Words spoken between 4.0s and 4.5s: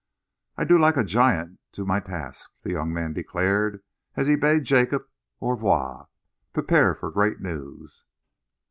as he